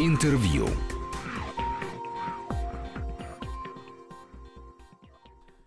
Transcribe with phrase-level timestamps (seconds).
[0.00, 0.66] Интервью.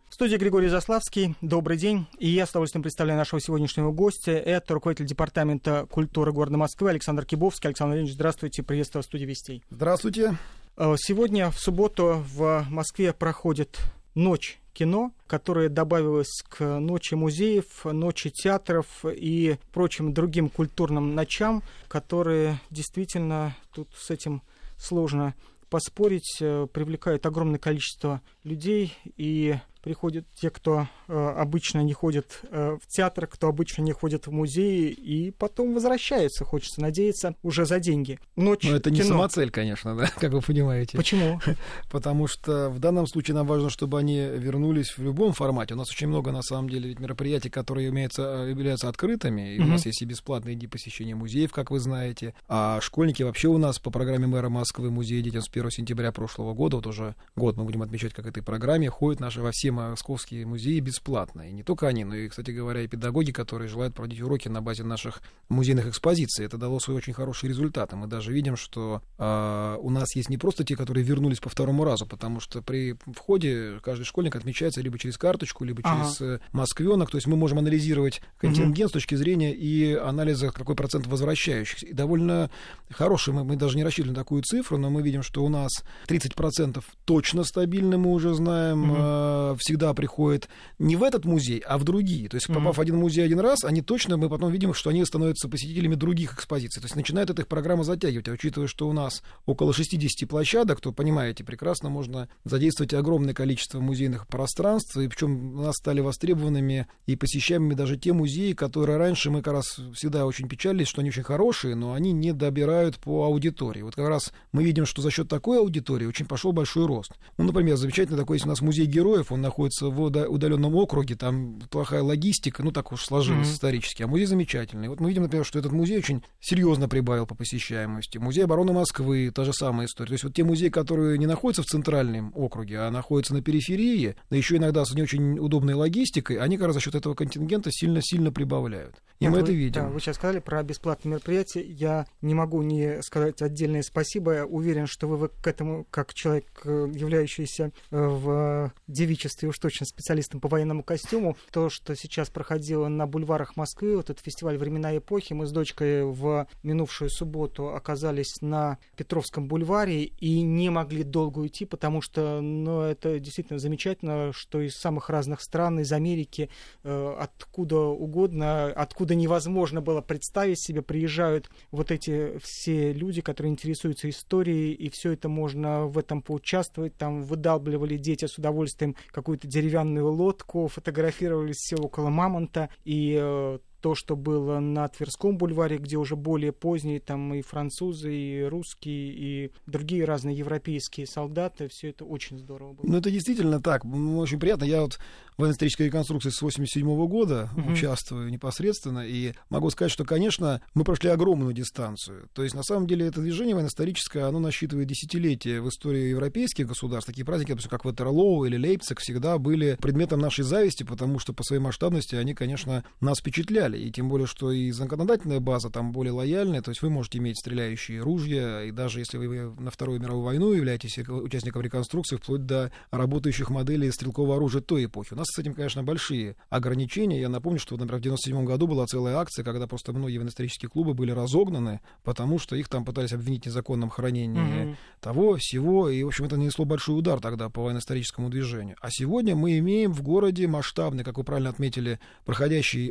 [0.10, 1.36] В студии Григорий Заславский.
[1.40, 2.08] Добрый день.
[2.20, 4.34] И я с удовольствием представляю нашего сегодняшнего гостя.
[4.34, 7.70] Это руководитель Департамента культуры города Москвы Александр Кибовский.
[7.70, 8.64] Александр Владимирович, здравствуйте.
[8.64, 9.64] Приветствую в студии Вестей.
[9.70, 10.38] Здравствуйте.
[10.76, 13.80] Э, сегодня, в субботу, в Москве проходит
[14.14, 22.60] Ночь кино, которая добавилась к Ночи музеев, Ночи театров и прочим другим культурным ночам, которые
[22.70, 24.44] действительно тут с этим
[24.78, 25.34] сложно
[25.70, 28.96] поспорить, э, привлекают огромное количество людей.
[29.18, 29.56] И
[29.88, 34.34] приходят те, кто э, обычно не ходит э, в театр, кто обычно не ходит в
[34.34, 38.20] музеи, и потом возвращаются, хочется надеяться, уже за деньги.
[38.36, 39.02] Ночь Но это кино.
[39.02, 40.98] не самоцель, конечно, да, как вы понимаете.
[40.98, 41.40] Почему?
[41.90, 45.74] Потому что в данном случае нам важно, чтобы они вернулись в любом формате.
[45.74, 49.68] У нас очень много, на самом деле, ведь мероприятий, которые имеются, являются открытыми, и у
[49.68, 53.80] нас есть и бесплатные дни посещения музеев, как вы знаете, а школьники вообще у нас
[53.80, 57.64] по программе мэра Москвы музей детям с 1 сентября прошлого года, вот уже год мы
[57.64, 61.50] будем отмечать, как этой программе, ходят наши во все московские музеи бесплатно.
[61.50, 64.62] И не только они, но и, кстати говоря, и педагоги, которые желают проводить уроки на
[64.62, 66.46] базе наших музейных экспозиций.
[66.46, 67.94] Это дало свой очень хороший результат.
[67.94, 71.50] И мы даже видим, что э, у нас есть не просто те, которые вернулись по
[71.50, 76.04] второму разу, потому что при входе каждый школьник отмечается либо через карточку, либо ага.
[76.04, 77.12] через э, москвенок.
[77.12, 78.90] То есть мы можем анализировать контингент угу.
[78.90, 81.86] с точки зрения и анализа, какой процент возвращающихся.
[81.86, 82.50] И довольно
[82.90, 85.72] хороший, мы, мы даже не рассчитывали на такую цифру, но мы видим, что у нас
[86.08, 88.98] 30% точно стабильно, мы уже знаем, угу.
[89.00, 90.48] э, всегда приходят
[90.80, 92.30] не в этот музей, а в другие.
[92.30, 92.74] То есть, попав mm-hmm.
[92.74, 96.34] в один музей один раз, они точно, мы потом видим, что они становятся посетителями других
[96.34, 96.82] экспозиций.
[96.82, 98.30] То есть, начинает эта их программа затягивать.
[98.30, 103.82] А учитывая, что у нас около 60 площадок, то, понимаете, прекрасно можно задействовать огромное количество
[103.82, 109.30] музейных пространств, и причем у нас стали востребованными и посещаемыми даже те музеи, которые раньше
[109.30, 113.26] мы как раз всегда очень печалились, что они очень хорошие, но они не добирают по
[113.26, 113.82] аудитории.
[113.82, 117.12] Вот как раз мы видим, что за счет такой аудитории очень пошел большой рост.
[117.38, 121.60] Ну, например, замечательно такой есть у нас музей героев, он находится в удаленном округе, там
[121.72, 123.54] плохая логистика, ну так уж сложилось mm-hmm.
[123.54, 124.90] исторически, а музей замечательный.
[124.90, 128.18] Вот мы видим, например, что этот музей очень серьезно прибавил по посещаемости.
[128.18, 130.10] Музей обороны Москвы, та же самая история.
[130.10, 134.16] То есть вот те музеи, которые не находятся в центральном округе, а находятся на периферии,
[134.30, 137.72] да еще иногда с не очень удобной логистикой, они как раз за счет этого контингента
[137.72, 139.02] сильно-сильно прибавляют.
[139.20, 139.82] И Нет, мы вы, это видим.
[139.82, 141.62] Да, вы сейчас сказали про бесплатные мероприятия.
[141.62, 144.34] Я не могу не сказать отдельное спасибо.
[144.34, 149.60] Я уверен, что вы, вы к этому, как человек, э, являющийся э, в девичестве уж
[149.60, 151.38] точно специалистом по военному костюму.
[151.52, 156.06] То, что сейчас проходило на бульварах Москвы, вот этот фестиваль «Времена эпохи», мы с дочкой
[156.06, 162.82] в минувшую субботу оказались на Петровском бульваре и не могли долго уйти, потому что ну,
[162.82, 166.50] это действительно замечательно, что из самых разных стран, из Америки,
[166.84, 174.10] э, откуда угодно, откуда невозможно было представить себе, приезжают вот эти все люди, которые интересуются
[174.10, 176.96] историей, и все это можно в этом поучаствовать.
[176.96, 178.96] Там выдалбливали дети с удовольствием
[179.28, 185.78] какую-то деревянную лодку, фотографировались все около Мамонта, и э, то, что было на Тверском бульваре,
[185.78, 191.92] где уже более поздние там и французы, и русские, и другие разные европейские солдаты, все
[191.92, 192.86] это очень здорово было.
[192.86, 193.86] Ну, это действительно так.
[193.86, 194.66] Очень приятно.
[194.66, 195.00] Я вот
[195.38, 197.72] в военно-исторической реконструкции с 87 года uh-huh.
[197.72, 202.28] участвую непосредственно, и могу сказать, что, конечно, мы прошли огромную дистанцию.
[202.34, 207.08] То есть, на самом деле, это движение военно-историческое, оно насчитывает десятилетия в истории европейских государств.
[207.08, 211.44] Такие праздники, допустим, как Ватерлоу или Лейпциг, всегда были предметом нашей зависти, потому что по
[211.44, 213.77] своей масштабности они, конечно, нас впечатляли.
[213.78, 217.40] И тем более, что и законодательная база там более лояльная, то есть вы можете иметь
[217.40, 222.72] стреляющие ружья, и даже если вы на Вторую мировую войну являетесь участником реконструкции, вплоть до
[222.92, 225.14] работающих моделей стрелкового оружия той эпохи.
[225.14, 227.22] У нас с этим, конечно, большие ограничения.
[227.22, 230.94] Я напомню, что, например, в 97 году была целая акция, когда просто многие военно-исторические клубы
[230.94, 234.76] были разогнаны, потому что их там пытались обвинить в незаконном хранении mm-hmm.
[235.00, 238.76] того, всего, и, в общем, это нанесло большой удар тогда по военно-историческому движению.
[238.82, 242.90] А сегодня мы имеем в городе масштабный, как вы правильно отметили, проходящий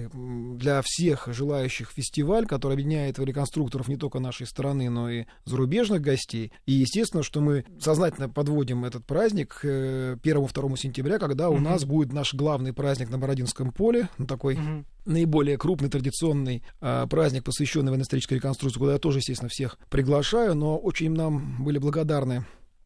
[0.00, 6.00] открытый для всех желающих фестиваль, который объединяет реконструкторов не только нашей страны, но и зарубежных
[6.00, 6.52] гостей.
[6.66, 12.12] И, естественно, что мы сознательно подводим этот праздник к 1-2 сентября, когда у нас будет
[12.12, 14.84] наш главный праздник на Бородинском поле, ну, такой угу.
[15.06, 20.76] наиболее крупный традиционный э, праздник, посвященный военно-исторической реконструкции, куда я тоже, естественно, всех приглашаю, но
[20.78, 22.44] очень нам были благодарны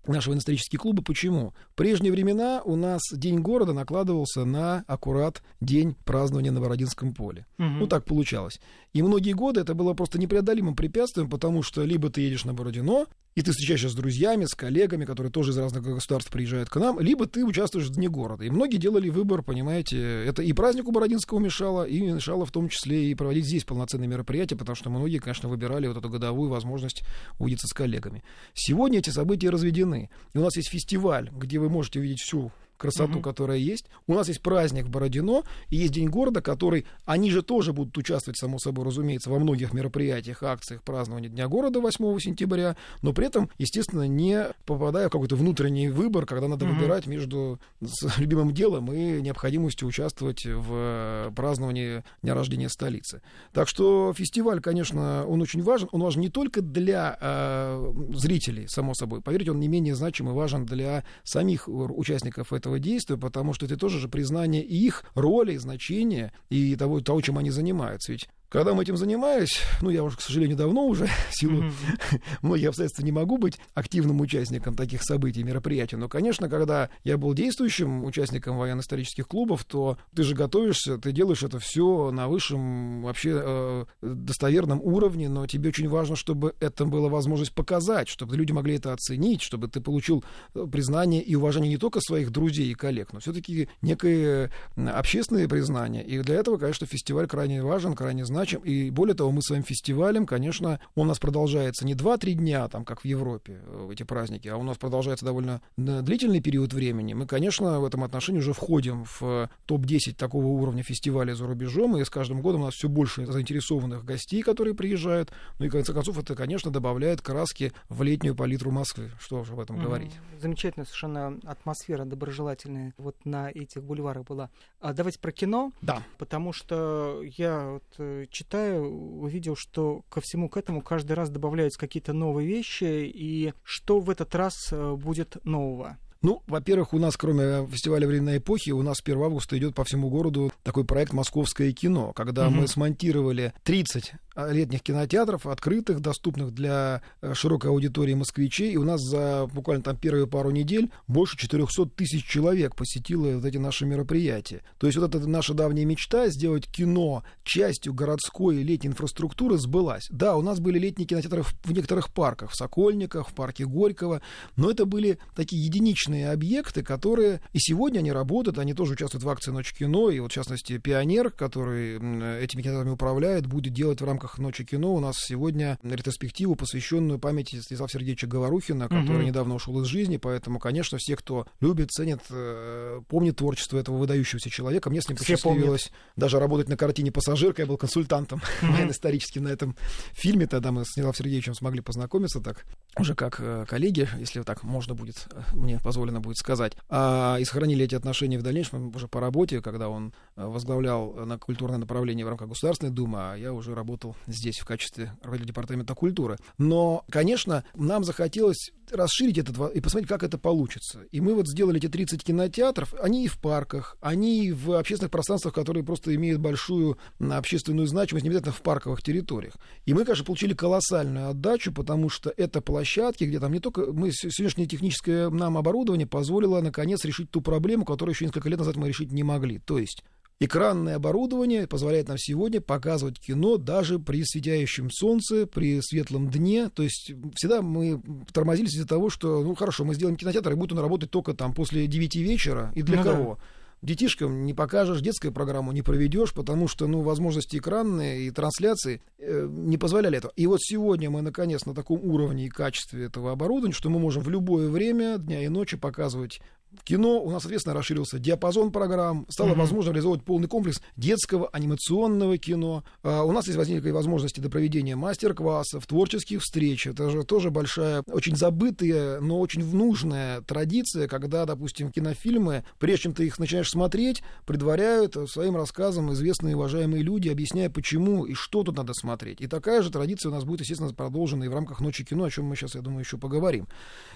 [0.09, 1.03] наши военно-исторические клубы.
[1.03, 1.55] Почему?
[1.71, 7.47] В прежние времена у нас День города накладывался на аккурат день празднования на Бородинском поле.
[7.59, 7.67] Угу.
[7.67, 8.61] Ну, так получалось.
[8.93, 13.07] И многие годы это было просто непреодолимым препятствием, потому что либо ты едешь на Бородино,
[13.35, 17.01] и ты встречаешься с друзьями, с коллегами, которые тоже из разных государств приезжают к нам,
[17.01, 18.45] либо ты участвуешь в Дне города.
[18.45, 23.11] И многие делали выбор, понимаете, это и празднику Бородинского мешало, и мешало в том числе
[23.11, 27.03] и проводить здесь полноценные мероприятия, потому что многие, конечно, выбирали вот эту годовую возможность
[27.41, 28.23] увидеться с коллегами.
[28.55, 29.94] Сегодня эти события разведены.
[30.03, 33.23] И у нас есть фестиваль, где вы можете увидеть всю красоту, mm-hmm.
[33.23, 33.87] которая есть.
[34.07, 36.87] У нас есть праздник в Бородино, и есть День города, который...
[37.05, 41.81] Они же тоже будут участвовать, само собой, разумеется, во многих мероприятиях, акциях празднования Дня города
[41.81, 46.75] 8 сентября, но при этом, естественно, не попадая в какой-то внутренний выбор, когда надо mm-hmm.
[46.75, 47.61] выбирать между
[48.19, 53.23] любимым делом и необходимостью участвовать в праздновании дня рождения столицы.
[53.53, 55.89] Так что фестиваль, конечно, он очень важен.
[55.93, 59.21] Он важен не только для э, зрителей, само собой.
[59.21, 63.67] Поверьте, он не менее значим и важен для самих участников этого этого действия, потому что
[63.67, 68.13] это тоже же признание их роли, значения и того, того, чем они занимаются.
[68.13, 72.23] Ведь когда мы этим занимаюсь, ну, я уже, к сожалению, давно уже, в силу mm-hmm.
[72.43, 77.35] многих обстоятельств не могу быть активным участником таких событий, мероприятий, но, конечно, когда я был
[77.35, 83.43] действующим участником военно-исторических клубов, то ты же готовишься, ты делаешь это все на высшем, вообще
[83.43, 88.77] э, достоверном уровне, но тебе очень важно, чтобы это была возможность показать, чтобы люди могли
[88.77, 90.23] это оценить, чтобы ты получил
[90.55, 96.05] э, признание и уважение не только своих друзей и коллег, но все-таки некое общественное признание.
[96.05, 98.61] И для этого, конечно, фестиваль крайне важен, крайне значим, значим.
[98.61, 102.85] И более того, мы своим фестивалем, конечно, он у нас продолжается не 2-3 дня, там,
[102.85, 107.15] как в Европе, э, эти праздники, а у нас продолжается довольно длительный период времени.
[107.15, 111.97] Мы, конечно, в этом отношении уже входим в э, топ-10 такого уровня фестиваля за рубежом,
[111.97, 115.33] и с каждым годом у нас все больше заинтересованных гостей, которые приезжают.
[115.59, 119.11] Ну и, в конце концов, это, конечно, добавляет краски в летнюю палитру Москвы.
[119.21, 119.83] Что уже об этом mm-hmm.
[119.83, 120.13] говорить.
[120.41, 124.51] Замечательная совершенно атмосфера доброжелательная вот на этих бульварах была.
[124.81, 125.73] А давайте про кино.
[125.81, 126.03] Да.
[126.19, 128.85] Потому что я вот читаю,
[129.21, 134.11] увидел, что ко всему к этому каждый раз добавляются какие-то новые вещи, и что в
[134.11, 135.99] этот раз э, будет нового?
[136.25, 140.09] Ну, во-первых, у нас, кроме фестиваля временной эпохи, у нас 1 августа идет по всему
[140.09, 142.63] городу такой проект «Московское кино», когда угу.
[142.63, 148.73] мы смонтировали 30 а, летних кинотеатров, открытых, доступных для э, широкой аудитории москвичей.
[148.73, 153.45] И у нас за буквально там первые пару недель больше 400 тысяч человек посетило вот
[153.45, 154.63] эти наши мероприятия.
[154.79, 160.09] То есть вот эта наша давняя мечта сделать кино частью городской летней инфраструктуры сбылась.
[160.11, 164.23] Да, у нас были летние кинотеатры в некоторых парках, в Сокольниках, в парке Горького,
[164.57, 169.29] но это были такие единичные объекты, которые и сегодня они работают, они тоже участвуют в
[169.29, 171.97] акции «Ночь кино», и вот в частности «Пионер», который
[172.43, 177.61] этими кинотеатрами управляет, будет делать в рамках Ночи кино у нас сегодня ретроспективу, посвященную памяти
[177.61, 179.27] Станислава Сергеевича Говорухина, который угу.
[179.27, 180.17] недавно ушел из жизни.
[180.17, 184.91] Поэтому, конечно, все, кто любит, ценит, э, помнит творчество этого выдающегося человека.
[184.91, 187.63] Мне с ним посчастливилось даже работать на картине «Пассажирка».
[187.63, 188.73] Я был консультантом угу.
[188.73, 189.77] военно-историческим на этом
[190.13, 190.47] фильме.
[190.47, 192.65] Тогда мы с Станиславом Сергеевичем смогли познакомиться так,
[192.99, 196.77] уже как э, коллеги, если так можно будет, э, мне позволено будет сказать.
[196.89, 201.39] А, и сохранили эти отношения в дальнейшем уже по работе, когда он э, возглавлял на
[201.39, 205.95] культурное направление в рамках Государственной Думы, а я уже работал здесь в качестве руководителя департамента
[205.95, 206.37] культуры.
[206.59, 211.01] Но, конечно, нам захотелось расширить этот и посмотреть, как это получится.
[211.11, 212.95] И мы вот сделали эти 30 кинотеатров.
[213.01, 218.25] Они и в парках, они и в общественных пространствах, которые просто имеют большую общественную значимость,
[218.25, 219.55] не обязательно в парковых территориях.
[219.87, 223.93] И мы, конечно, получили колоссальную отдачу, потому что это площадки, где там не только...
[223.93, 228.77] Мы сегодняшнее техническое нам оборудование позволило, наконец, решить ту проблему, которую еще несколько лет назад
[228.77, 229.59] мы решить не могли.
[229.59, 230.03] То есть
[230.41, 236.71] Экранное оборудование позволяет нам сегодня показывать кино даже при светящем солнце, при светлом дне.
[236.71, 238.03] То есть всегда мы
[238.33, 241.55] тормозились из-за того, что, ну хорошо, мы сделаем кинотеатр, и будет он работать только там
[241.55, 242.73] после 9 вечера.
[242.75, 243.35] И для ну, кого?
[243.37, 243.45] Да
[243.85, 249.47] детишкам не покажешь, детскую программу не проведешь, потому что, ну, возможности экранные и трансляции э,
[249.49, 250.33] не позволяли этого.
[250.37, 254.23] И вот сегодня мы, наконец, на таком уровне и качестве этого оборудования, что мы можем
[254.23, 256.41] в любое время дня и ночи показывать
[256.83, 259.59] кино у нас, соответственно, расширился диапазон программ, стало mm-hmm.
[259.59, 262.85] возможно реализовать полный комплекс детского анимационного кино.
[263.03, 266.87] А, у нас есть возникли возможности до проведения мастер-классов, творческих встреч.
[266.87, 273.15] Это же тоже большая, очень забытая, но очень нужная традиция, когда, допустим, кинофильмы, прежде чем
[273.15, 278.77] ты их начинаешь смотреть, предваряют своим рассказом известные уважаемые люди, объясняя, почему и что тут
[278.77, 279.41] надо смотреть.
[279.41, 282.31] И такая же традиция у нас будет, естественно, продолжена и в рамках «Ночи кино», о
[282.31, 283.69] чем мы сейчас, я думаю, еще поговорим.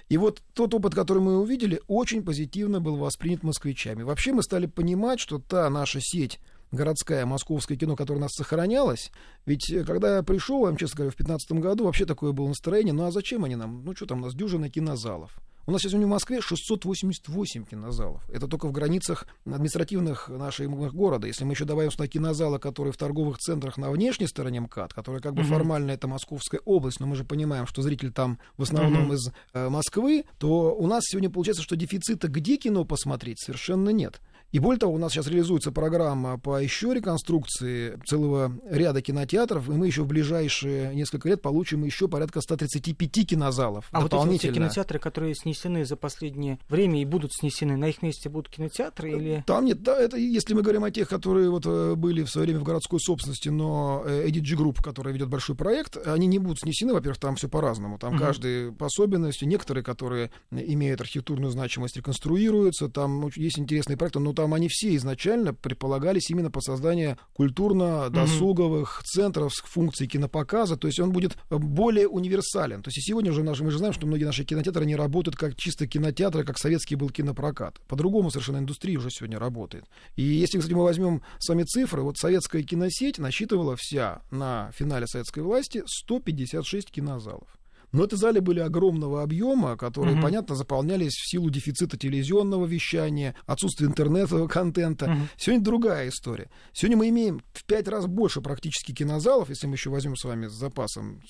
[0.08, 4.02] И вот тот опыт, который мы увидели, очень позитивный позитивно был воспринят москвичами.
[4.02, 6.40] Вообще мы стали понимать, что та наша сеть
[6.72, 9.10] городская московское кино, которое у нас сохранялось.
[9.44, 12.48] Ведь э, когда я пришел, я вам честно говоря, в 2015 году вообще такое было
[12.48, 12.94] настроение.
[12.94, 13.84] Ну а зачем они нам?
[13.84, 15.38] Ну что там, у нас дюжина кинозалов.
[15.68, 18.22] У нас сегодня в Москве 688 кинозалов.
[18.30, 21.26] Это только в границах административных нашего города.
[21.26, 25.20] Если мы еще добавим сюда кинозалы, которые в торговых центрах на внешней стороне МКАД, которые
[25.20, 25.50] как бы угу.
[25.50, 29.12] формально это Московская область, но мы же понимаем, что зритель там в основном угу.
[29.12, 34.22] из э, Москвы, то у нас сегодня получается, что дефицита где кино посмотреть совершенно нет.
[34.50, 39.72] И более того, у нас сейчас реализуется программа по еще реконструкции целого ряда кинотеатров, и
[39.72, 43.88] мы еще в ближайшие несколько лет получим еще порядка 135 кинозалов.
[43.90, 48.30] А вот эти, кинотеатры, которые снесены за последнее время и будут снесены, на их месте
[48.30, 49.44] будут кинотеатры или...
[49.46, 52.46] Там нет, да, это если мы говорим о тех, которые вот э, были в свое
[52.46, 56.94] время в городской собственности, но EDG Group, которая ведет большой проект, они не будут снесены,
[56.94, 58.22] во-первых, там все по-разному, там угу.
[58.22, 64.54] каждый по особенности, некоторые, которые имеют архитектурную значимость, реконструируются, там есть интересные проекты, но там
[64.54, 69.04] они все изначально предполагались именно по созданию культурно-досуговых mm-hmm.
[69.04, 72.80] центров с функцией кинопоказа, то есть он будет более универсален.
[72.84, 75.36] То есть и сегодня уже наши, мы же знаем, что многие наши кинотеатры не работают
[75.36, 77.80] как чисто кинотеатры, как советский был кинопрокат.
[77.88, 79.86] По-другому совершенно индустрия уже сегодня работает.
[80.14, 85.40] И если, кстати, мы возьмем сами цифры, вот советская киносеть насчитывала вся на финале советской
[85.40, 87.57] власти 156 кинозалов.
[87.92, 90.22] Но это залы были огромного объема, которые, угу.
[90.22, 95.06] понятно, заполнялись в силу дефицита телевизионного вещания, отсутствия интернетового контента.
[95.06, 95.20] Угу.
[95.36, 96.50] Сегодня другая история.
[96.72, 100.48] Сегодня мы имеем в пять раз больше практически кинозалов, если мы еще возьмем с вами
[100.48, 101.22] с запасом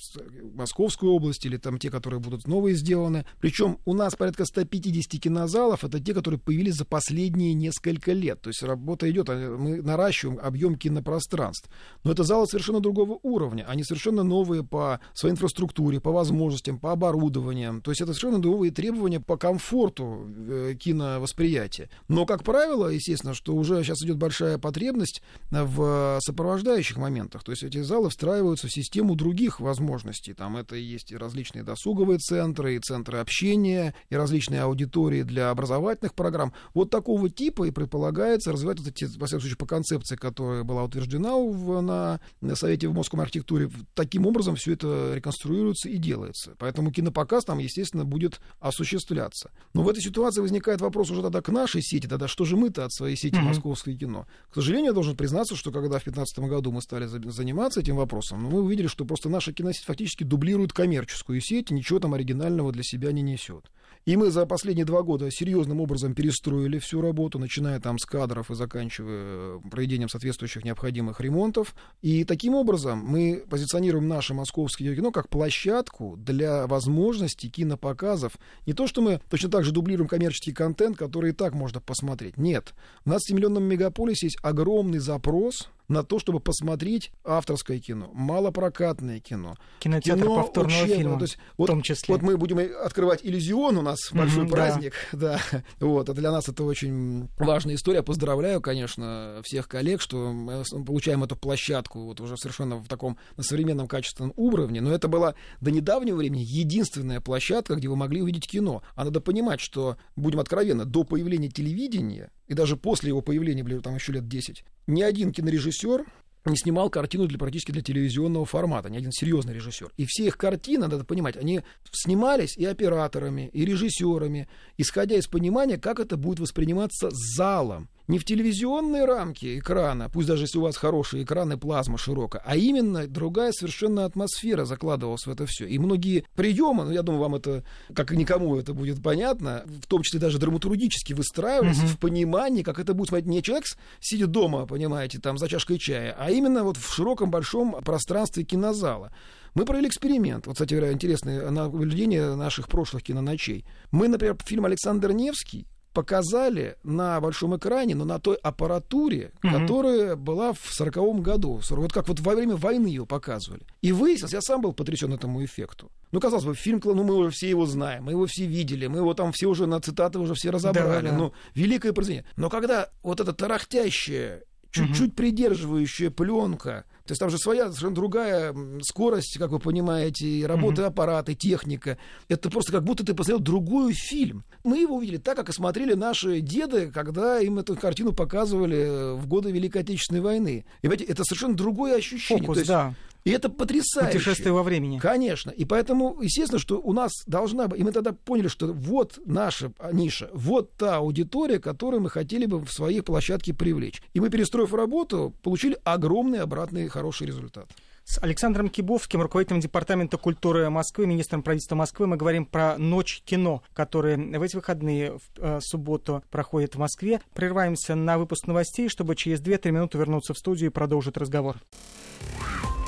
[0.54, 3.24] Московскую область или там те, которые будут новые сделаны.
[3.40, 8.40] Причем у нас порядка 150 кинозалов, это те, которые появились за последние несколько лет.
[8.40, 11.70] То есть работа идет, а мы наращиваем объем кинопространств.
[12.02, 13.64] Но это залы совершенно другого уровня.
[13.68, 17.80] Они совершенно новые по своей инфраструктуре, по возможностям возможностям, по оборудованиям.
[17.80, 21.90] То есть это совершенно новые требования по комфорту э, киновосприятия.
[22.08, 27.44] Но, как правило, естественно, что уже сейчас идет большая потребность в сопровождающих моментах.
[27.44, 30.34] То есть эти залы встраиваются в систему других возможностей.
[30.34, 35.50] Там это и есть и различные досуговые центры, и центры общения, и различные аудитории для
[35.50, 36.52] образовательных программ.
[36.74, 40.84] Вот такого типа и предполагается развивать вот эти, во всяком случае, по концепции, которая была
[40.84, 46.37] утверждена в, на, на Совете в Московской архитектуре, таким образом все это реконструируется и делается
[46.38, 46.54] делается.
[46.58, 49.50] Поэтому кинопоказ там, естественно, будет осуществляться.
[49.74, 52.84] Но в этой ситуации возникает вопрос уже тогда к нашей сети, тогда что же мы-то
[52.84, 53.42] от своей сети mm-hmm.
[53.42, 54.26] московское кино?
[54.50, 58.42] К сожалению, я должен признаться, что когда в 2015 году мы стали заниматься этим вопросом,
[58.42, 62.82] мы увидели, что просто наша киносеть фактически дублирует коммерческую сеть, и ничего там оригинального для
[62.82, 63.70] себя не несет.
[64.08, 68.50] И мы за последние два года серьезным образом перестроили всю работу, начиная там с кадров
[68.50, 71.74] и заканчивая э, проведением соответствующих необходимых ремонтов.
[72.00, 78.38] И таким образом мы позиционируем наше московское кино как площадку для возможности кинопоказов.
[78.64, 82.38] Не то, что мы точно так же дублируем коммерческий контент, который и так можно посмотреть.
[82.38, 82.72] Нет.
[83.04, 89.56] В 7-миллионном мегаполисе есть огромный запрос на то, чтобы посмотреть авторское кино, малопрокатное кино.
[89.80, 90.96] Кинотеатр кино повторного учебное.
[90.96, 92.14] фильма, то есть, вот, в том числе.
[92.14, 94.94] Вот мы будем открывать «Иллюзион», у нас большой mm-hmm, праздник.
[95.12, 95.40] Да.
[95.50, 95.62] да.
[95.80, 98.02] Вот, а для нас это очень важная история.
[98.02, 103.42] Поздравляю, конечно, всех коллег, что мы получаем эту площадку вот уже совершенно в таком на
[103.42, 104.80] современном качественном уровне.
[104.80, 108.82] Но это была до недавнего времени единственная площадка, где вы могли увидеть кино.
[108.94, 113.78] А надо понимать, что, будем откровенны, до появления телевидения и даже после его появления, были
[113.78, 116.04] там еще лет 10, ни один кинорежиссер
[116.46, 119.92] не снимал картину для, практически для телевизионного формата, ни один серьезный режиссер.
[119.96, 121.60] И все их картины, надо понимать, они
[121.92, 128.24] снимались и операторами, и режиссерами, исходя из понимания, как это будет восприниматься залом не в
[128.24, 133.52] телевизионные рамки экрана, пусть даже если у вас хорошие экраны, плазма широкая, а именно другая
[133.52, 135.66] совершенно атмосфера закладывалась в это все.
[135.66, 139.86] И многие приемы, ну, я думаю, вам это, как и никому это будет понятно, в
[139.86, 141.86] том числе даже драматургически выстраивались mm-hmm.
[141.86, 143.66] в понимании, как это будет смотреть не человек,
[144.00, 149.12] сидя дома, понимаете, там за чашкой чая, а именно вот в широком большом пространстве кинозала.
[149.54, 150.46] Мы провели эксперимент.
[150.46, 153.64] Вот, кстати говоря, интересное наблюдение наших прошлых киноночей.
[153.90, 155.66] Мы, например, фильм «Александр Невский»
[155.98, 159.52] показали на большом экране, но на той аппаратуре, mm-hmm.
[159.52, 161.60] которая была в сороковом году.
[161.70, 163.66] Вот как вот во время войны ее показывали.
[163.82, 165.90] И выяснилось, я сам был потрясен этому эффекту.
[166.12, 168.98] Ну, казалось бы, фильм, ну, мы уже все его знаем, мы его все видели, мы
[168.98, 171.06] его там все уже на цитаты уже все разобрали.
[171.06, 171.18] Да, да.
[171.18, 172.30] Ну, великое произведение.
[172.36, 175.14] Но когда вот эта тарахтящая, чуть-чуть mm-hmm.
[175.14, 180.82] придерживающая пленка, то есть там же своя совершенно другая скорость, как вы понимаете, и работы
[180.82, 180.88] mm-hmm.
[180.88, 181.96] аппарата, техника.
[182.28, 184.44] Это просто как будто ты посмотрел другой фильм.
[184.62, 189.26] Мы его увидели так, как и смотрели наши деды, когда им эту картину показывали в
[189.26, 190.66] годы Великой Отечественной войны.
[190.82, 192.42] И понимаете, это совершенно другое ощущение.
[192.42, 192.94] Фокус, есть, да.
[193.28, 194.12] И это потрясающе.
[194.12, 194.98] Путешествие во времени.
[194.98, 195.50] Конечно.
[195.50, 197.78] И поэтому, естественно, что у нас должна быть...
[197.78, 202.58] И мы тогда поняли, что вот наша ниша, вот та аудитория, которую мы хотели бы
[202.58, 204.02] в своей площадке привлечь.
[204.14, 207.68] И мы, перестроив работу, получили огромный обратный хороший результат.
[208.04, 213.62] С Александром Кибовским, руководителем Департамента культуры Москвы, министром правительства Москвы, мы говорим про «Ночь кино»,
[213.74, 217.20] которая в эти выходные в э, субботу проходит в Москве.
[217.34, 221.56] Прерываемся на выпуск новостей, чтобы через 2-3 минуты вернуться в студию и продолжить разговор.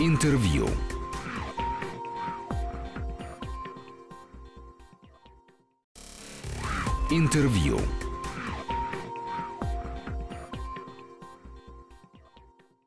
[0.01, 0.67] Интервью.
[7.11, 7.79] Интервью.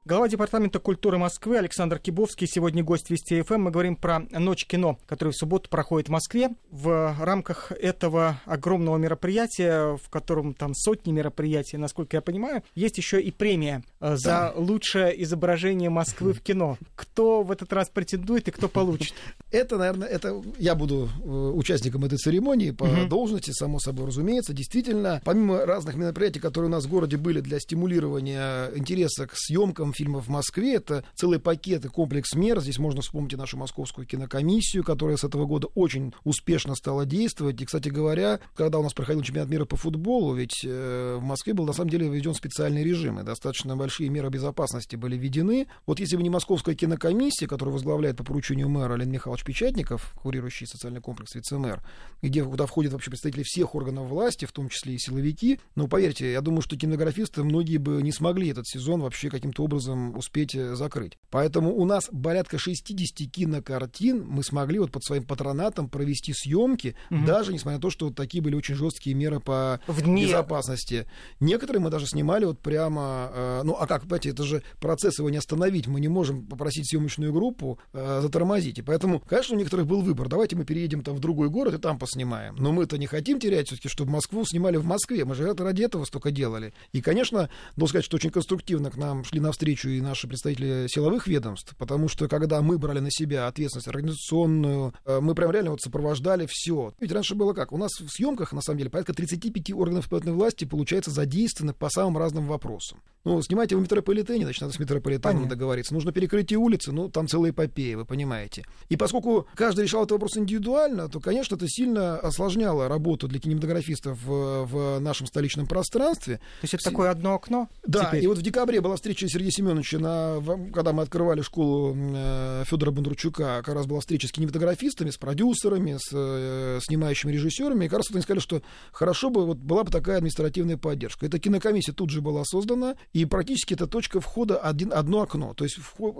[0.05, 3.61] Глава Департамента культуры Москвы Александр Кибовский сегодня гость Вести ФМ.
[3.61, 6.49] Мы говорим про Ночь кино, которая в субботу проходит в Москве.
[6.71, 13.21] В рамках этого огромного мероприятия, в котором там сотни мероприятий, насколько я понимаю, есть еще
[13.21, 14.53] и премия э, за да.
[14.57, 16.77] лучшее изображение Москвы в кино.
[16.97, 19.13] Кто в этот раз претендует и кто получит?
[19.51, 23.05] Это, наверное, это я буду э, участником этой церемонии по угу.
[23.05, 24.51] должности, само собой разумеется.
[24.51, 29.92] Действительно, помимо разных мероприятий, которые у нас в городе были для стимулирования интереса к съемкам,
[29.93, 30.75] фильмов в Москве.
[30.75, 32.59] Это целый пакет и комплекс мер.
[32.59, 37.61] Здесь можно вспомнить и нашу московскую кинокомиссию, которая с этого года очень успешно стала действовать.
[37.61, 41.53] И, кстати говоря, когда у нас проходил чемпионат мира по футболу, ведь э, в Москве
[41.53, 45.67] был на самом деле введен специальный режим, и достаточно большие меры безопасности были введены.
[45.85, 50.67] Вот если бы не московская кинокомиссия, которую возглавляет по поручению мэра Леонид Михайлович Печатников, курирующий
[50.67, 51.81] социальный комплекс вице-мэр,
[52.21, 56.31] где куда входят вообще представители всех органов власти, в том числе и силовики, но поверьте,
[56.31, 60.55] я думаю, что кинематографисты многие бы не смогли этот сезон вообще каким-то образом образом успеть
[60.55, 61.17] э, закрыть.
[61.29, 67.25] Поэтому у нас порядка 60 кинокартин мы смогли вот под своим патронатом провести съемки, угу.
[67.25, 70.25] даже несмотря на то, что вот такие были очень жесткие меры по в дни...
[70.25, 71.07] безопасности.
[71.39, 75.29] Некоторые мы даже снимали вот прямо, э, ну а как, понимаете, это же процесс его
[75.29, 78.79] не остановить, мы не можем попросить съемочную группу э, затормозить.
[78.79, 81.77] И поэтому, конечно, у некоторых был выбор, давайте мы переедем там в другой город и
[81.77, 82.55] там поснимаем.
[82.57, 85.83] Но мы-то не хотим терять все-таки, чтобы Москву снимали в Москве, мы же это ради
[85.83, 86.73] этого столько делали.
[86.91, 90.87] И, конечно, должен сказать, что очень конструктивно к нам шли навстречу навстречу и наши представители
[90.87, 95.71] силовых ведомств, потому что когда мы брали на себя ответственность организационную, э, мы прям реально
[95.71, 96.93] вот сопровождали все.
[96.99, 97.71] Ведь раньше было как?
[97.71, 101.89] У нас в съемках, на самом деле, порядка 35 органов исполнительной власти, получается, задействованы по
[101.89, 102.99] самым разным вопросам.
[103.25, 105.49] Ну, снимайте в метрополитене, значит, надо с метрополитеном Понятно.
[105.49, 105.93] договориться.
[105.93, 108.65] Нужно перекрытие улицы, ну, там целая эпопея, вы понимаете.
[108.89, 114.21] И поскольку каждый решал этот вопрос индивидуально, то, конечно, это сильно осложняло работу для кинематографистов
[114.21, 116.37] в, в нашем столичном пространстве.
[116.37, 117.69] То есть это такое одно окно?
[117.87, 118.25] Да, теперь?
[118.25, 120.41] и вот в декабре была встреча Сергея Семеновича, на,
[120.73, 125.97] когда мы открывали школу э, Федора Бондарчука, как раз была встреча с кинематографистами, с продюсерами,
[125.97, 129.83] с э, снимающими режиссерами, и как раз вот они сказали, что хорошо бы, вот была
[129.83, 131.25] бы такая административная поддержка.
[131.25, 135.53] Эта кинокомиссия тут же была создана, и практически это точка входа один, одно окно.
[135.53, 136.15] То есть вход,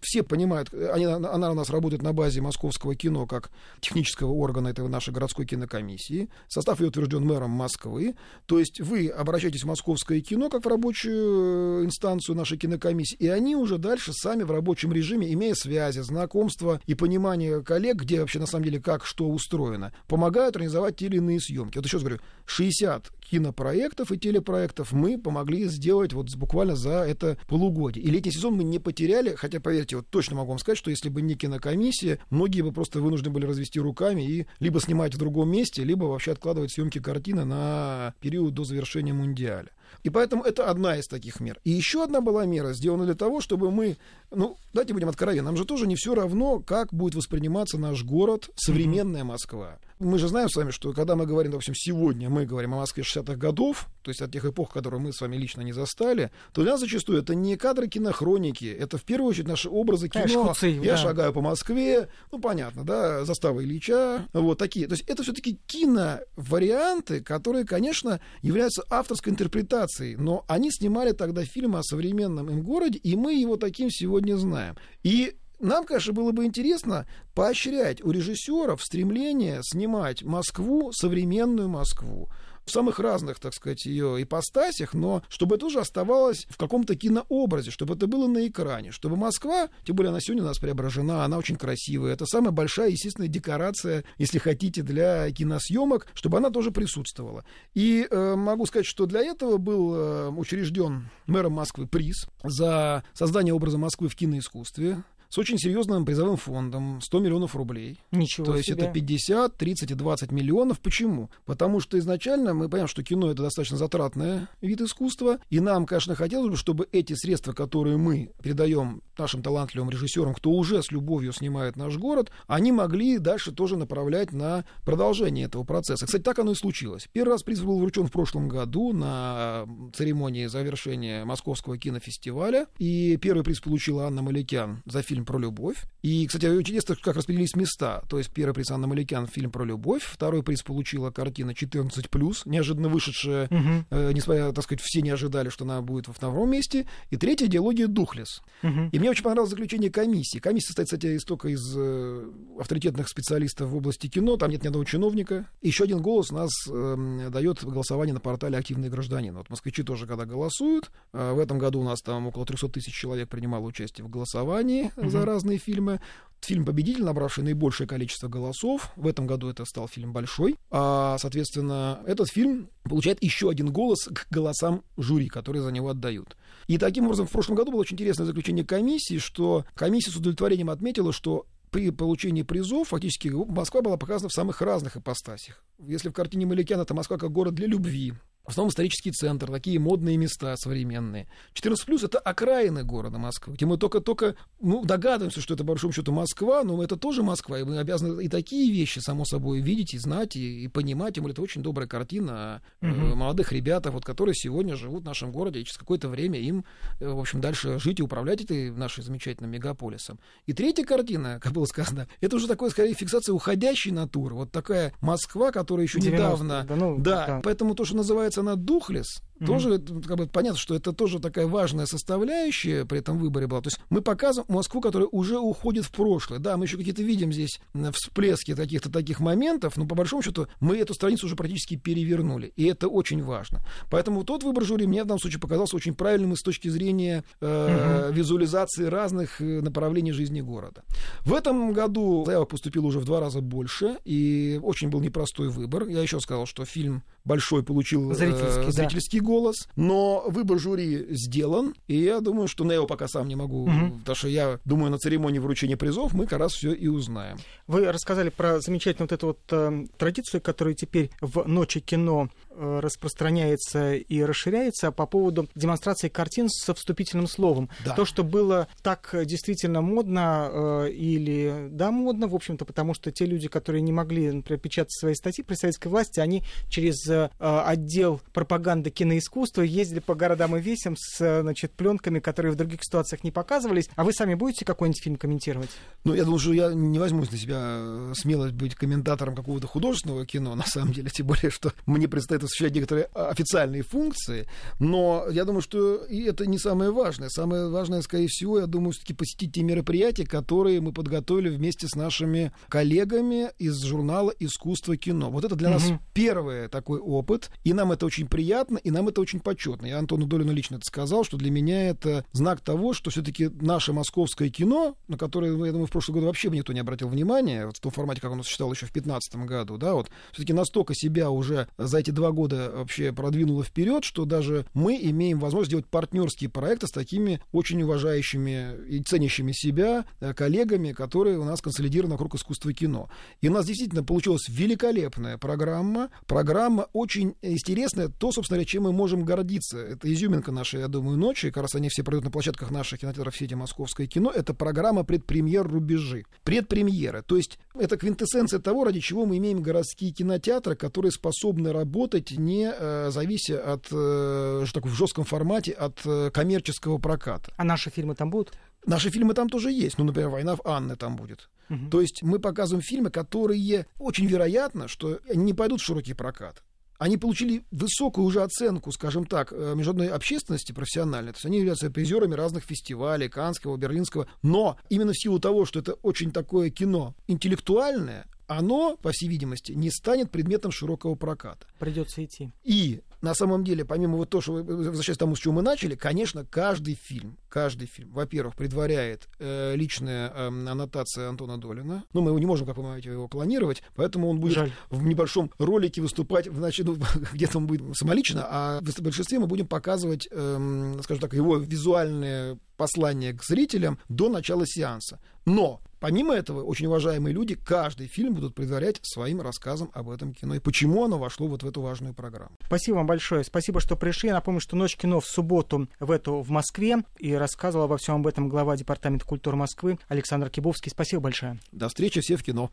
[0.00, 4.88] все понимают, они, она у нас работает на базе московского кино как технического органа этого
[4.88, 6.30] нашей городской кинокомиссии.
[6.48, 8.14] Состав ее утвержден мэром Москвы.
[8.46, 12.85] То есть вы обращаетесь в московское кино как в рабочую инстанцию нашей кинокомиссии,
[13.18, 18.20] и они уже дальше сами в рабочем режиме, имея связи, знакомства и понимание коллег, где
[18.20, 21.78] вообще на самом деле как что устроено, помогают организовать те или иные съемки.
[21.78, 27.38] Вот еще раз говорю, 60 кинопроектов и телепроектов мы помогли сделать вот буквально за это
[27.48, 28.04] полугодие.
[28.04, 31.08] И летний сезон мы не потеряли, хотя, поверьте, вот точно могу вам сказать, что если
[31.08, 35.50] бы не кинокомиссия, многие бы просто вынуждены были развести руками и либо снимать в другом
[35.50, 39.70] месте, либо вообще откладывать съемки картины на период до завершения Мундиаля.
[40.02, 41.58] И поэтому это одна из таких мер.
[41.64, 43.96] И еще одна была мера сделана для того, чтобы мы,
[44.30, 48.50] ну, давайте будем откровенны, нам же тоже не все равно, как будет восприниматься наш город,
[48.56, 49.78] современная Москва.
[49.98, 53.02] Мы же знаем с вами, что когда мы говорим, допустим, сегодня мы говорим о Москве
[53.02, 56.62] 60-х годов, то есть от тех эпох, которые мы с вами лично не застали, то
[56.62, 60.54] для нас зачастую это не кадры кинохроники, это в первую очередь наши образы кино.
[60.54, 60.96] Конечно, Я да.
[60.98, 64.86] шагаю по Москве, ну понятно, да, застава Ильича, вот такие.
[64.86, 69.75] То есть это все-таки киноварианты, которые, конечно, являются авторской интерпретацией,
[70.16, 74.76] но они снимали тогда фильмы о современном им городе, и мы его таким сегодня знаем.
[75.02, 82.28] И нам, конечно, было бы интересно поощрять у режиссеров стремление снимать Москву, современную Москву
[82.66, 87.70] в самых разных, так сказать, ее ипостасях, но чтобы это уже оставалось в каком-то кинообразе,
[87.70, 91.38] чтобы это было на экране, чтобы Москва, тем более она сегодня у нас преображена, она
[91.38, 97.44] очень красивая, это самая большая, естественная декорация, если хотите, для киносъемок, чтобы она тоже присутствовала.
[97.74, 103.54] И э, могу сказать, что для этого был э, учрежден мэром Москвы приз за создание
[103.54, 108.00] образа Москвы в киноискусстве с очень серьезным призовым фондом 100 миллионов рублей.
[108.12, 108.58] Ничего То себе.
[108.58, 110.80] есть это 50, 30 и 20 миллионов.
[110.80, 111.30] Почему?
[111.44, 116.14] Потому что изначально мы понимаем, что кино это достаточно затратный вид искусства, и нам, конечно,
[116.14, 121.32] хотелось бы, чтобы эти средства, которые мы передаем нашим талантливым режиссерам, кто уже с любовью
[121.32, 126.06] снимает наш город, они могли дальше тоже направлять на продолжение этого процесса.
[126.06, 127.08] Кстати, так оно и случилось.
[127.12, 133.42] Первый раз приз был вручен в прошлом году на церемонии завершения Московского кинофестиваля, и первый
[133.42, 135.76] приз получила Анна Маликян за фильм фильм про любовь.
[136.02, 138.02] И, кстати, очень интересно, как распределились места.
[138.08, 142.88] То есть первый приз Анна Маликян фильм про любовь, второй приз получила картина 14+, неожиданно
[142.88, 143.86] вышедшая, угу.
[143.90, 146.86] э, несмотря, так сказать, все не ожидали, что она будет во втором месте.
[147.08, 148.42] И третья идеология Духлес.
[148.62, 148.90] Угу.
[148.92, 150.38] И мне очень понравилось заключение комиссии.
[150.38, 154.66] Комиссия состоит, кстати, из только из э, авторитетных специалистов в области кино, там нет ни
[154.66, 155.46] одного чиновника.
[155.62, 159.34] Еще один голос нас э, дает голосование на портале «Активный гражданин».
[159.34, 162.94] Вот москвичи тоже, когда голосуют, э, в этом году у нас там около 300 тысяч
[162.94, 165.05] человек принимало участие в голосовании угу.
[165.10, 166.00] За разные фильмы.
[166.42, 168.92] Фильм-победитель, набравший наибольшее количество голосов.
[168.94, 170.56] В этом году это стал фильм «Большой».
[170.70, 176.36] А, соответственно, этот фильм получает еще один голос к голосам жюри, которые за него отдают.
[176.68, 180.70] И таким образом, в прошлом году было очень интересное заключение комиссии, что комиссия с удовлетворением
[180.70, 185.62] отметила, что при получении призов фактически Москва была показана в самых разных ипостасях.
[185.78, 188.14] Если в картине Маликяна это Москва как город для любви,
[188.46, 191.28] в основном исторический центр, такие модные места современные.
[191.52, 195.92] 14 плюс это окраины города Москвы, где мы только-только ну, догадываемся, что это, по большому
[195.92, 199.94] счету, Москва, но это тоже Москва, и мы обязаны и такие вещи, само собой, видеть
[199.94, 201.14] и знать, и, и понимать.
[201.14, 203.16] Тем более, это очень добрая картина угу.
[203.16, 206.64] молодых ребятах, вот, которые сегодня живут в нашем городе, и через какое-то время им,
[207.00, 210.18] э, в общем, дальше жить и управлять этой нашей замечательным мегаполисом.
[210.46, 214.36] И третья картина, как было сказано, это уже такое, скорее, фиксация уходящей натуры.
[214.36, 216.64] Вот такая Москва, которая еще недавно...
[216.68, 219.46] Да, ну, да, да, поэтому то, что называется она Духлес, mm-hmm.
[219.46, 223.60] тоже как бы понятно, что это тоже такая важная составляющая при этом выборе была.
[223.60, 226.38] То есть мы показываем Москву, которая уже уходит в прошлое.
[226.38, 227.60] Да, мы еще какие-то видим здесь
[227.92, 232.52] всплески каких-то таких моментов, но по большому счету мы эту страницу уже практически перевернули.
[232.56, 233.60] И это очень важно.
[233.90, 237.24] Поэтому тот выбор жюри мне в данном случае показался очень правильным и с точки зрения
[237.40, 238.12] э, mm-hmm.
[238.12, 240.84] визуализации разных э, направлений жизни города.
[241.22, 245.86] В этом году заявок поступило уже в два раза больше, и очень был непростой выбор.
[245.86, 249.25] Я еще сказал, что фильм большой получил зрительский, э, зрительский да.
[249.26, 253.64] Голос, но выбор жюри сделан, и я думаю, что на его пока сам не могу,
[253.64, 253.98] угу.
[253.98, 257.36] потому что я думаю, на церемонии вручения призов мы как раз все и узнаем.
[257.66, 263.94] Вы рассказали про замечательную вот эту вот э, традицию, которая теперь в ночи кино распространяется
[263.94, 267.68] и расширяется по поводу демонстрации картин со вступительным словом.
[267.84, 267.94] Да.
[267.94, 273.26] То, что было так действительно модно э, или да модно, в общем-то, потому что те
[273.26, 278.20] люди, которые не могли, например, печатать свои статьи при советской власти, они через э, отдел
[278.32, 283.30] пропаганды киноискусства, ездили по городам и весям с значит, пленками, которые в других ситуациях не
[283.30, 283.88] показывались.
[283.96, 285.70] А вы сами будете какой-нибудь фильм комментировать?
[286.04, 290.26] Ну, я думаю, что я не возьмусь на себя э, смелость быть комментатором какого-то художественного
[290.26, 294.48] кино, на самом деле, тем более, что мне предстоит осуществлять некоторые официальные функции.
[294.80, 297.28] Но я думаю, что и это не самое важное.
[297.28, 301.94] Самое важное, скорее всего, я думаю, все-таки посетить те мероприятия, которые мы подготовили вместе с
[301.94, 305.30] нашими коллегами из журнала «Искусство кино».
[305.30, 305.78] Вот это для угу.
[305.78, 309.86] нас первый такой опыт, и нам это очень приятно, и нам это очень почетно.
[309.86, 313.92] Я Антону Долину лично это сказал, что для меня это знак того, что все-таки наше
[313.92, 317.76] московское кино, на которое, я думаю, в прошлом году вообще никто не обратил внимания, вот
[317.76, 321.30] в том формате, как оно существовало еще в 2015 году, да, вот все-таки настолько себя
[321.30, 326.50] уже за эти два года вообще продвинуло вперед, что даже мы имеем возможность сделать партнерские
[326.50, 332.36] проекты с такими очень уважающими и ценящими себя э, коллегами, которые у нас консолидированы вокруг
[332.36, 333.10] искусства кино.
[333.40, 338.92] И у нас действительно получилась великолепная программа, программа очень интересное, то, собственно говоря, чем мы
[338.92, 339.78] можем гордиться.
[339.78, 343.36] Это изюминка нашей, я думаю, ночи, как раз они все пройдут на площадках наших кинотеатров
[343.36, 346.24] сети «Московское кино», это программа предпремьер рубежи.
[346.44, 347.22] Предпремьеры.
[347.22, 352.72] То есть это квинтэссенция того, ради чего мы имеем городские кинотеатры, которые способны работать, не
[352.72, 357.52] э, завися от, э, так, в жестком формате от э, коммерческого проката.
[357.56, 358.52] А наши фильмы там будут?
[358.86, 359.98] Наши фильмы там тоже есть.
[359.98, 361.48] Ну, например, «Война в Анны» там будет.
[361.70, 361.90] Угу.
[361.90, 366.62] То есть мы показываем фильмы, которые очень вероятно, что они не пойдут в широкий прокат
[366.98, 371.32] они получили высокую уже оценку, скажем так, э, международной общественности профессиональной.
[371.32, 374.26] То есть они являются призерами разных фестивалей, Канского, Берлинского.
[374.42, 379.72] Но именно в силу того, что это очень такое кино интеллектуальное, оно, по всей видимости,
[379.72, 381.66] не станет предметом широкого проката.
[381.78, 382.50] Придется идти.
[382.64, 385.94] И на самом деле, помимо вот того, что, возвращаясь к тому, с чего мы начали,
[385.94, 392.04] конечно, каждый фильм, каждый фильм, во-первых, предваряет э, личная э, аннотация Антона Долина.
[392.12, 394.72] Ну, мы его не можем, как вы понимаете, его клонировать, поэтому он будет Жаль.
[394.90, 396.96] в небольшом ролике выступать, значит, ну,
[397.32, 402.58] где-то он будет самолично, а в большинстве мы будем показывать, э, скажем так, его визуальное
[402.76, 405.20] послание к зрителям до начала сеанса.
[405.46, 410.54] Но Помимо этого, очень уважаемые люди каждый фильм будут предварять своим рассказом об этом кино
[410.54, 412.56] и почему оно вошло вот в эту важную программу.
[412.66, 413.44] Спасибо вам большое.
[413.44, 414.28] Спасибо, что пришли.
[414.28, 416.98] Я напомню, что «Ночь кино» в субботу в эту в Москве.
[417.18, 420.90] И рассказывал обо всем об этом глава Департамента культуры Москвы Александр Кибовский.
[420.90, 421.58] Спасибо большое.
[421.72, 422.70] До встречи все в кино.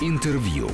[0.00, 0.68] Интервью.